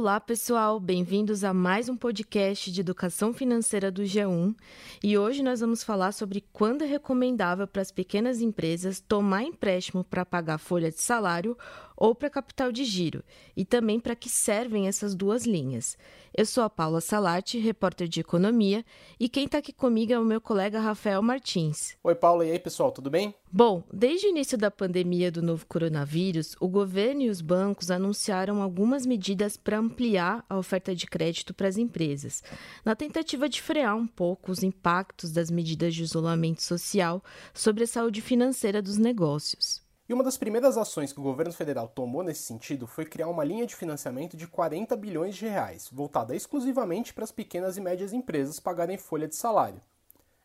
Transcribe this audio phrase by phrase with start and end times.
[0.00, 4.54] Olá, pessoal, bem-vindos a mais um podcast de educação financeira do G1.
[5.02, 10.04] E hoje nós vamos falar sobre quando é recomendável para as pequenas empresas tomar empréstimo
[10.04, 11.58] para pagar folha de salário
[12.00, 13.24] ou para capital de giro,
[13.56, 15.98] e também para que servem essas duas linhas.
[16.32, 18.84] Eu sou a Paula Salati, repórter de economia,
[19.18, 21.96] e quem está aqui comigo é o meu colega Rafael Martins.
[22.04, 23.34] Oi, Paula, e aí, pessoal, tudo bem?
[23.50, 28.62] Bom, desde o início da pandemia do novo coronavírus, o governo e os bancos anunciaram
[28.62, 32.44] algumas medidas para ampliar a oferta de crédito para as empresas,
[32.84, 37.88] na tentativa de frear um pouco os impactos das medidas de isolamento social sobre a
[37.88, 39.87] saúde financeira dos negócios.
[40.08, 43.44] E uma das primeiras ações que o governo federal tomou nesse sentido foi criar uma
[43.44, 48.14] linha de financiamento de 40 bilhões de reais, voltada exclusivamente para as pequenas e médias
[48.14, 49.82] empresas pagarem folha de salário.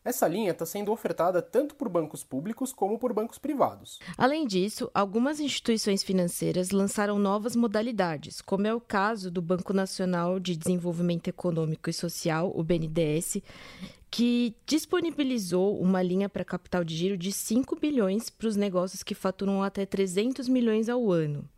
[0.04, 4.00] Essa linha está sendo ofertada tanto por bancos públicos como por bancos privados.
[4.18, 10.38] Além disso, algumas instituições financeiras lançaram novas modalidades, como é o caso do Banco Nacional
[10.38, 13.38] de Desenvolvimento Econômico e Social, o BNDES,
[14.14, 19.12] que disponibilizou uma linha para capital de giro de 5 bilhões para os negócios que
[19.12, 21.48] faturam até 300 milhões ao ano.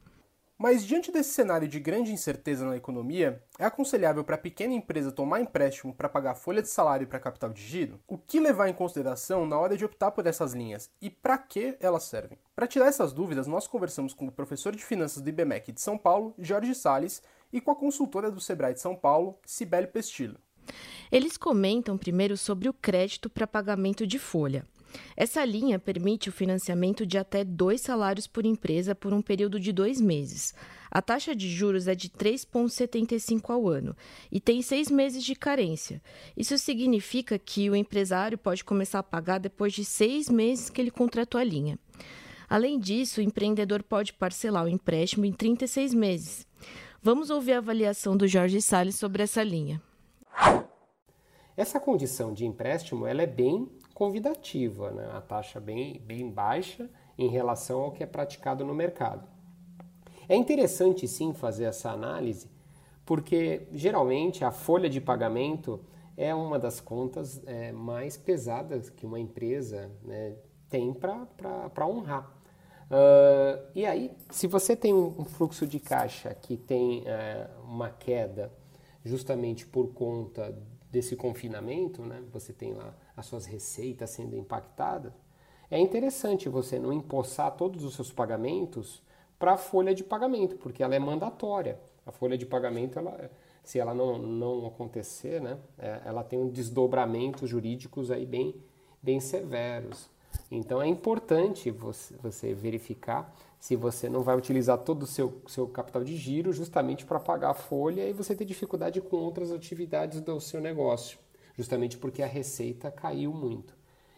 [0.57, 5.13] Mas diante desse cenário de grande incerteza na economia, é aconselhável para a pequena empresa
[5.13, 8.01] tomar empréstimo para pagar folha de salário para capital de giro?
[8.09, 11.77] O que levar em consideração na hora de optar por essas linhas e para que
[11.79, 12.39] elas servem?
[12.55, 15.99] Para tirar essas dúvidas, nós conversamos com o professor de finanças do IBMEC de São
[15.99, 20.39] Paulo, Jorge Sales, e com a consultora do Sebrae de São Paulo, Cibele Pestillo.
[21.11, 24.65] Eles comentam primeiro sobre o crédito para pagamento de folha.
[25.17, 29.73] Essa linha permite o financiamento de até dois salários por empresa por um período de
[29.73, 30.55] dois meses.
[30.91, 33.97] A taxa de juros é de 3,75 ao ano
[34.31, 36.01] e tem seis meses de carência.
[36.37, 40.91] Isso significa que o empresário pode começar a pagar depois de seis meses que ele
[40.91, 41.79] contratou a linha.
[42.49, 46.47] Além disso, o empreendedor pode parcelar o empréstimo em 36 meses.
[47.03, 49.83] Vamos ouvir a avaliação do Jorge Salles sobre essa linha.
[51.57, 55.09] Essa condição de empréstimo ela é bem convidativa, né?
[55.13, 59.27] a taxa bem, bem baixa em relação ao que é praticado no mercado.
[60.29, 62.51] É interessante sim fazer essa análise,
[63.07, 65.81] porque geralmente a folha de pagamento
[66.17, 70.35] é uma das contas é, mais pesadas que uma empresa né,
[70.69, 72.35] tem para honrar.
[72.87, 78.53] Uh, e aí, se você tem um, fluxo de caixa que tem uh, uma queda
[79.05, 80.57] justamente por conta
[80.91, 85.13] desse confinamento, né, você tem lá as suas receitas sendo impactadas,
[85.71, 89.03] é interessante você não empossar todos os seus pagamentos
[89.39, 91.79] para a folha de pagamento, porque ela é mandatória.
[92.05, 93.31] A folha de pagamento, ela,
[93.65, 98.55] se ela não, não acontecer, né, é, ela tem um desdobramento jurídicos aí bem,
[99.03, 100.09] bem severos.
[100.51, 105.67] Então é importante você, você verificar se você não vai utilizar todo o seu, seu
[105.67, 110.21] capital de giro justamente para pagar a folha e você ter dificuldade com outras atividades
[110.21, 111.19] do seu negócio,
[111.57, 113.75] justamente porque a receita caiu muito.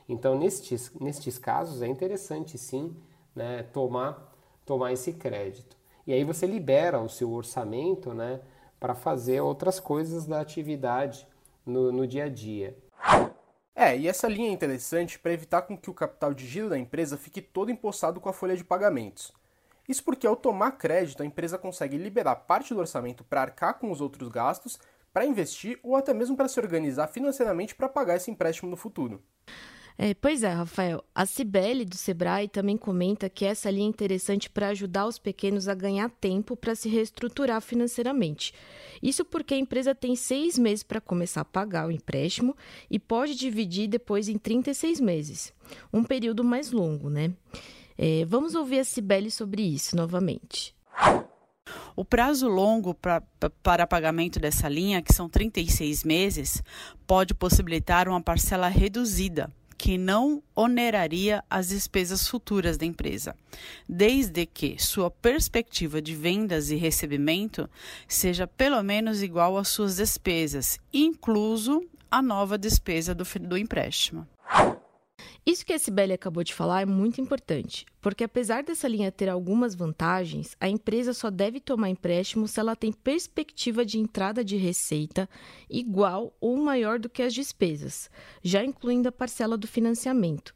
[0.09, 2.97] Então, nestes, nestes casos, é interessante sim
[3.35, 4.35] né, tomar,
[4.65, 5.77] tomar esse crédito.
[6.07, 8.41] E aí você libera o seu orçamento né,
[8.81, 11.27] para fazer outras coisas da atividade
[11.65, 12.77] no, no dia a dia.
[13.81, 16.77] É, e essa linha é interessante para evitar com que o capital de giro da
[16.77, 19.33] empresa fique todo empossado com a folha de pagamentos.
[19.89, 23.93] Isso porque ao tomar crédito, a empresa consegue liberar parte do orçamento para arcar com
[23.93, 24.81] os outros gastos,
[25.13, 29.23] para investir ou até mesmo para se organizar financeiramente para pagar esse empréstimo no futuro.
[30.01, 31.03] É, pois é, Rafael.
[31.13, 35.67] A Cibele do Sebrae também comenta que essa linha é interessante para ajudar os pequenos
[35.67, 38.55] a ganhar tempo para se reestruturar financeiramente.
[39.03, 42.57] Isso porque a empresa tem seis meses para começar a pagar o empréstimo
[42.89, 45.53] e pode dividir depois em 36 meses.
[45.93, 47.33] Um período mais longo, né?
[47.99, 50.77] É, vamos ouvir a Cibele sobre isso novamente.
[51.97, 53.21] O prazo longo pra,
[53.65, 56.63] para pagamento dessa linha, que são 36 meses,
[57.05, 63.35] pode possibilitar uma parcela reduzida que não oneraria as despesas futuras da empresa,
[63.89, 67.71] desde que sua perspectiva de vendas e recebimento
[68.09, 74.27] seja pelo menos igual às suas despesas, incluso a nova despesa do, do empréstimo.
[75.45, 79.29] Isso que a Sibeli acabou de falar é muito importante, porque apesar dessa linha ter
[79.29, 84.57] algumas vantagens, a empresa só deve tomar empréstimo se ela tem perspectiva de entrada de
[84.57, 85.29] receita
[85.69, 88.11] igual ou maior do que as despesas,
[88.43, 90.55] já incluindo a parcela do financiamento.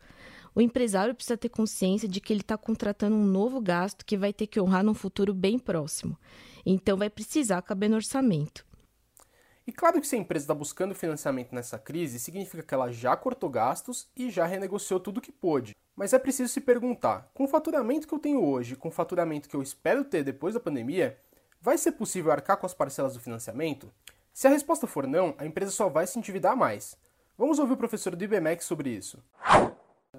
[0.54, 4.32] O empresário precisa ter consciência de que ele está contratando um novo gasto que vai
[4.32, 6.18] ter que honrar num futuro bem próximo.
[6.66, 8.64] Então, vai precisar caber no orçamento.
[9.66, 13.16] E claro que se a empresa está buscando financiamento nessa crise, significa que ela já
[13.16, 15.74] cortou gastos e já renegociou tudo que pôde.
[15.94, 19.48] Mas é preciso se perguntar: com o faturamento que eu tenho hoje, com o faturamento
[19.48, 21.18] que eu espero ter depois da pandemia,
[21.62, 23.88] Vai ser possível arcar com as parcelas do financiamento?
[24.34, 26.98] Se a resposta for não, a empresa só vai se endividar mais.
[27.38, 29.22] Vamos ouvir o professor do IBMEC sobre isso.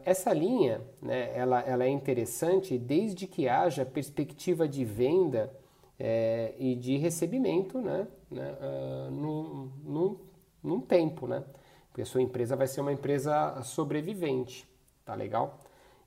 [0.06, 5.54] Essa linha, né, ela, ela é interessante desde que haja perspectiva de venda
[6.00, 10.18] é, e de recebimento né, né, uh, num, num,
[10.64, 11.44] num tempo, né?
[11.90, 14.68] Porque a sua empresa vai ser uma empresa sobrevivente,
[15.06, 15.60] tá legal?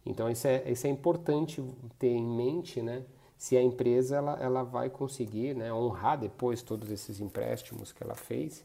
[0.05, 1.63] Então isso é, isso é importante
[1.99, 3.05] ter em mente, né?
[3.39, 8.15] Se a empresa ela, ela vai conseguir né, honrar depois todos esses empréstimos que ela
[8.15, 8.65] fez,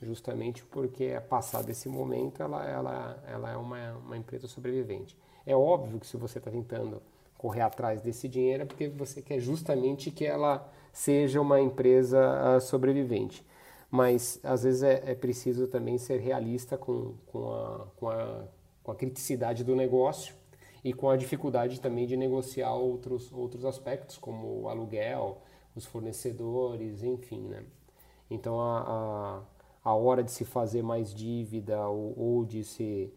[0.00, 5.16] justamente porque a passado esse momento ela, ela, ela é uma, uma empresa sobrevivente.
[5.44, 7.02] É óbvio que se você está tentando
[7.38, 12.60] correr atrás desse dinheiro é porque você quer justamente que ela seja uma empresa uh,
[12.60, 13.44] sobrevivente.
[13.90, 18.44] Mas às vezes é, é, preciso também ser realista com, com, a, com, a,
[18.82, 20.34] com a criticidade do negócio
[20.82, 25.42] e com a dificuldade também de negociar outros, outros aspectos, como o aluguel,
[25.74, 27.42] os fornecedores, enfim.
[27.42, 27.62] Né?
[28.30, 29.42] Então a,
[29.84, 33.12] a, a hora de se fazer mais dívida ou, ou de se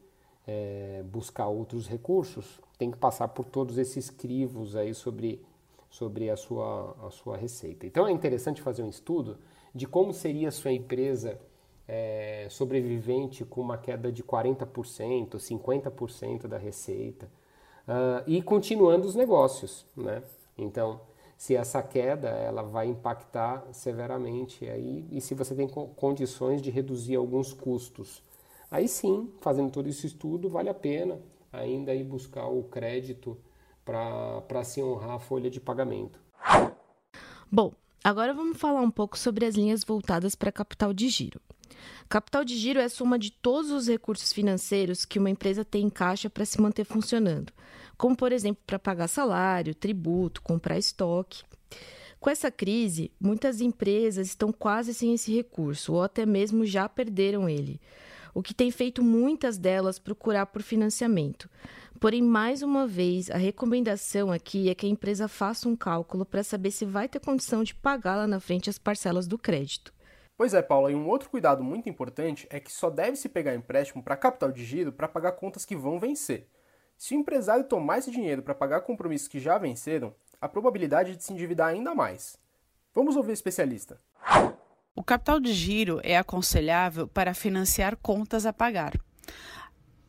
[0.45, 5.45] é, buscar outros recursos tem que passar por todos esses crivos aí sobre,
[5.89, 7.85] sobre a, sua, a sua receita.
[7.85, 9.37] Então é interessante fazer um estudo
[9.75, 11.37] de como seria a sua empresa
[11.85, 17.29] é, sobrevivente com uma queda de 40%, 50% da receita
[17.85, 20.23] uh, e continuando os negócios, né?
[20.57, 21.01] Então,
[21.37, 27.15] se essa queda ela vai impactar severamente aí e se você tem condições de reduzir
[27.15, 28.23] alguns custos,
[28.71, 31.19] aí sim, fazendo todo esse estudo, vale a pena
[31.51, 33.37] ainda ir buscar o crédito
[33.85, 36.19] para se honrar a folha de pagamento.
[37.51, 37.73] Bom,
[38.03, 41.41] agora vamos falar um pouco sobre as linhas voltadas para capital de giro.
[42.07, 45.85] Capital de giro é a soma de todos os recursos financeiros que uma empresa tem
[45.85, 47.53] em caixa para se manter funcionando,
[47.97, 51.43] como, por exemplo, para pagar salário, tributo, comprar estoque.
[52.19, 57.47] Com essa crise, muitas empresas estão quase sem esse recurso ou até mesmo já perderam
[57.47, 57.79] ele
[58.33, 61.49] o que tem feito muitas delas procurar por financiamento.
[61.99, 66.43] Porém, mais uma vez, a recomendação aqui é que a empresa faça um cálculo para
[66.43, 69.93] saber se vai ter condição de pagar lá na frente as parcelas do crédito.
[70.37, 73.53] Pois é, Paula, e um outro cuidado muito importante é que só deve se pegar
[73.53, 76.47] empréstimo para capital de giro para pagar contas que vão vencer.
[76.97, 81.23] Se o empresário tomar esse dinheiro para pagar compromissos que já venceram, a probabilidade de
[81.23, 82.37] se endividar ainda mais.
[82.95, 83.99] Vamos ouvir o especialista.
[84.99, 88.99] O capital de giro é aconselhável para financiar contas a pagar,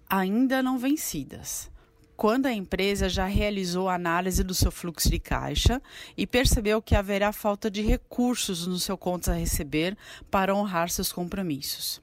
[0.08, 1.70] ainda não vencidas.
[2.16, 5.80] Quando a empresa já realizou a análise do seu fluxo de caixa
[6.16, 9.96] e percebeu que haverá falta de recursos no seu contas a receber
[10.28, 12.02] para honrar seus compromissos.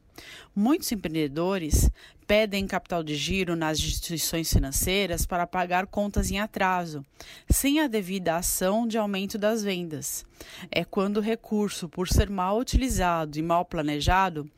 [0.56, 1.90] Muitos empreendedores
[2.28, 7.06] pedem capital de giro nas instituições financeiras para pagar contas em atraso,
[7.50, 10.26] sem a devida ação de aumento das vendas.
[10.70, 14.50] É quando o recurso, por ser mal utilizado e mal planejado,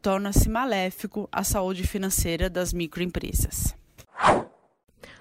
[0.00, 3.76] torna-se maléfico à saúde financeira das microempresas.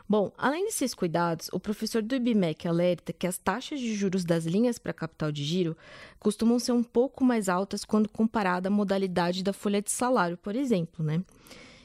[0.09, 4.45] Bom, além desses cuidados, o professor do IBMEC alerta que as taxas de juros das
[4.45, 5.75] linhas para capital de giro
[6.18, 10.56] costumam ser um pouco mais altas quando comparada à modalidade da folha de salário, por
[10.56, 11.21] exemplo, né?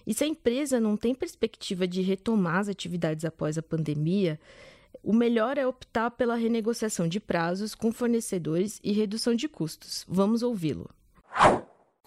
[0.06, 4.38] E se a empresa não tem perspectiva de retomar as atividades após a pandemia,
[5.02, 10.04] o melhor é optar pela renegociação de prazos com fornecedores e redução de custos.
[10.08, 10.88] Vamos ouvi-lo.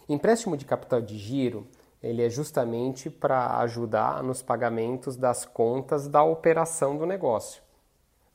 [0.08, 1.66] Empréstimo de capital de giro
[2.06, 7.62] ele é justamente para ajudar nos pagamentos das contas da operação do negócio.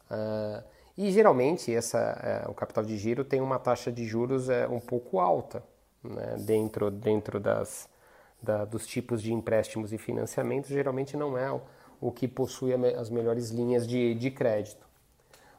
[0.10, 0.64] Uh,
[0.98, 4.80] e geralmente essa, uh, o capital de giro tem uma taxa de juros uh, um
[4.80, 5.64] pouco alta
[6.04, 7.88] né, dentro, dentro das,
[8.42, 11.62] da, dos tipos de empréstimos e financiamentos, geralmente não é o,
[12.00, 14.86] o que possui as melhores linhas de, de crédito.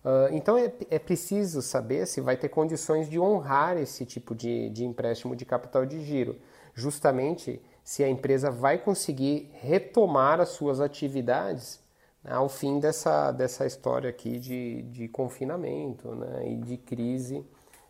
[0.04, 4.68] Uh, então é, é, preciso saber se vai ter condições de honrar esse tipo de,
[4.70, 6.36] de empréstimo de capital de giro,
[6.74, 11.80] justamente se a empresa vai conseguir retomar as suas atividades
[12.22, 17.44] né, ao fim dessa, dessa história aqui de, de confinamento né, e de crise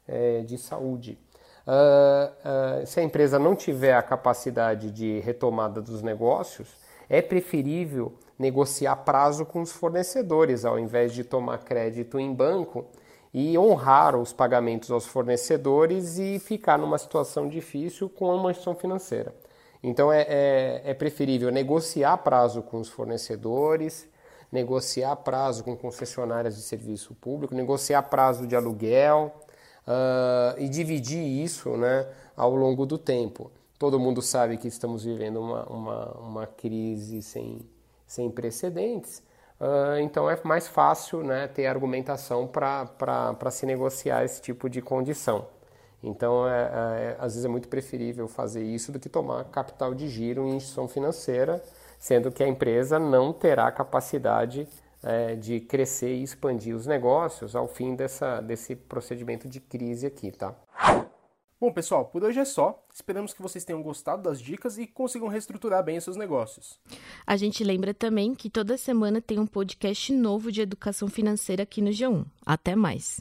[0.07, 1.19] é, de saúde.
[1.67, 6.69] Uh, uh, se a empresa não tiver a capacidade de retomada dos negócios,
[7.09, 12.87] é preferível negociar prazo com os fornecedores, ao invés de tomar crédito em banco
[13.33, 19.33] e honrar os pagamentos aos fornecedores e ficar numa situação difícil com uma instituição financeira.
[19.83, 24.09] Então é, é, é preferível negociar prazo com os fornecedores,
[24.51, 29.33] negociar prazo com concessionárias de serviço público, negociar prazo de aluguel,
[29.87, 33.51] uh, e dividir isso né, ao longo do tempo.
[33.79, 37.67] Todo mundo sabe que estamos vivendo uma, uma, uma crise sem,
[38.07, 39.23] sem precedentes,
[39.61, 45.47] uh, então é mais fácil né, ter argumentação para se negociar esse tipo de condição.
[46.03, 50.09] Então, é, é, às vezes é muito preferível fazer isso do que tomar capital de
[50.09, 51.63] giro em instituição financeira,
[51.99, 54.67] sendo que a empresa não terá capacidade
[55.03, 60.33] é, de crescer e expandir os negócios ao fim dessa, desse procedimento de crise aqui,
[60.33, 60.55] tá?
[61.61, 62.85] Bom, pessoal, por hoje é só.
[62.93, 66.81] Esperamos que vocês tenham gostado das dicas e consigam reestruturar bem os seus negócios.
[67.25, 71.81] A gente lembra também que toda semana tem um podcast novo de educação financeira aqui
[71.81, 72.27] no G1.
[72.45, 73.21] Até mais!